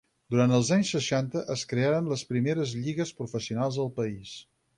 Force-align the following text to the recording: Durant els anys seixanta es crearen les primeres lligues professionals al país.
Durant 0.35 0.53
els 0.59 0.69
anys 0.77 0.93
seixanta 0.95 1.43
es 1.55 1.65
crearen 1.73 2.09
les 2.13 2.25
primeres 2.33 2.75
lligues 2.81 3.13
professionals 3.21 3.79
al 3.87 3.95
país. 4.01 4.35